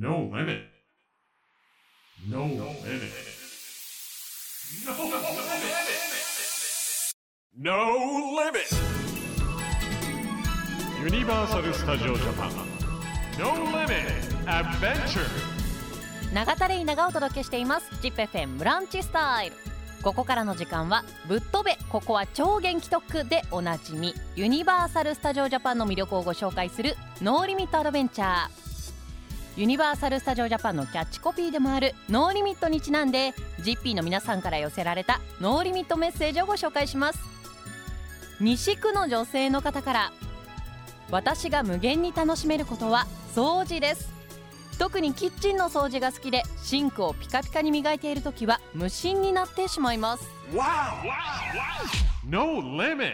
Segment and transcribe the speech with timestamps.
[0.00, 0.62] No limit.
[2.26, 3.12] No limit.
[7.54, 8.72] No limit.
[11.02, 12.50] Universal Studio Japan.
[13.38, 14.08] No limit.
[14.46, 15.28] Adventure.
[16.32, 19.56] 永田レイナがお届けしています ZIPFM ブランチスタイル
[20.02, 28.69] ここからの時間はぶっ飛べここは超元気特でおなじみユニバーサル・スタジオ・ジャパンの魅力をご紹介するノーリミット・アドベンチャー
[29.60, 37.20] ユニバーサル・スタジオ・ジャパンのキャッチコピーでもある No limit にちなんで GP の皆さんから寄せられた No limit メッセージをご紹介します。
[38.40, 40.12] 西区の女性の方から
[41.10, 44.10] 私が無限に楽しめることは掃除です。
[44.78, 50.26] 特にキッチンの掃除が好きでシンクをピカピカに磨いている時は無心になってしまいます。
[52.24, 53.12] No limit.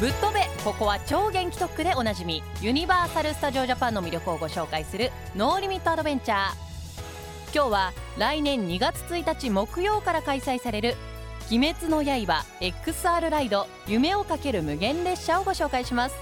[0.00, 7.54] ぶっ飛べここは超元気特区でおなじみユニバーサル・スタジオ・ジャパンの魅力をご紹介するノーリミット・アドベンチャー。
[7.54, 10.96] 今日は来年2月1日木曜から開催される
[11.52, 16.16] 「鬼滅の刃 XR ライド夢をかける無限列車」をご紹介します。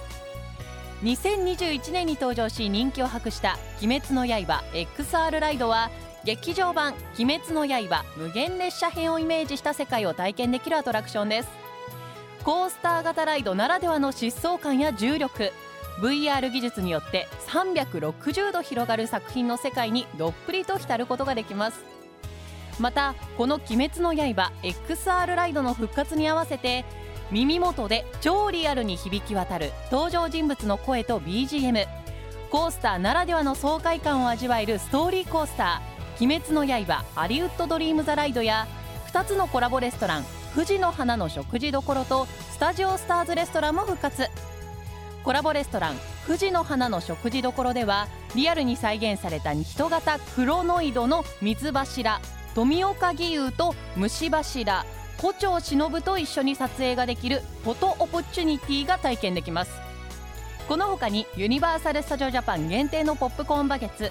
[1.05, 5.93] 2021年に登場し人気を博した「鬼滅の刃 XR ライド」は
[6.25, 11.68] 劇場版「鬼滅の刃無限列車編」をイメージした世界を体験できるアトラクションです。
[12.49, 15.53] コースター型ライドならではの疾走感や重力。
[16.01, 21.85] VR 技術によって360度広がる作品の世界にどっぷりと浸ることができます。
[22.81, 26.87] またこの「鬼滅の刃 XR ライド」の復活に合わせて
[27.31, 31.87] 耳元で超リアルに響き渡る登場人物の声と BGM
[32.51, 38.67] コースターならではの爽快感を味わえるストーリーコースター「鬼滅の刃ハリウッド・ドリーム・ザ・ライド」や
[39.13, 44.25] 2つのコラボレストラン富士の花の食事どころとスタジオスターズレストランも復活。
[45.23, 45.95] コラボレストラン
[46.27, 52.21] 富士の花の食事どころではリアルに再現された人型クロノイドの水柱
[52.57, 54.85] 富岡義勇と虫柱
[55.19, 59.71] 胡蝶忍と一緒に撮影ができるフォトオポチュニティが体験できます
[60.67, 64.11] この他にユニバーサル・スタジオ・ジャパン限定のポップコーンバケツ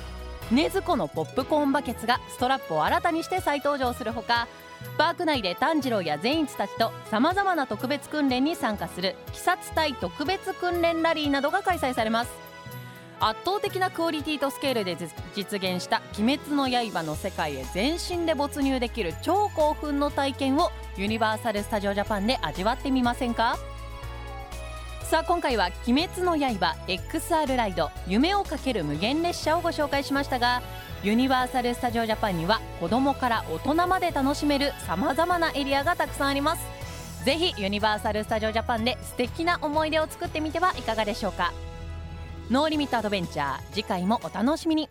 [0.52, 4.48] ねずこのポップコーンバケツがストラップを新たにして再登場するほか
[4.98, 12.32] パーク内で炭治郎や善逸たちとさまざまな特別訓練に参加する鬼殺隊特別訓練ラリーなどが開催されます。
[13.20, 14.96] 圧倒的なクオリティとスケールで
[15.36, 23.58] 実現した「鬼滅の刃」の世界へ全身で没入できる超興奮の体験をユニバーサル・スタジオ・ジャパンで味わってみませんか？
[25.10, 30.62] さあ今回は「鬼滅の刃 XR ライド夢をかける無限列車」をご紹介しましたが
[31.02, 36.62] ユニバーサル・スタジオ・ジャパンには子どもから大人まで楽しめるさまざまなエリアがたくさんあります。
[37.24, 41.54] ぜひユニバーサル・スタジオ・ジャパンで素敵な思い出を作ってみてはいかがでしょうか。
[42.50, 44.90] ノーリミットアドベンチャー次回もお楽しみに。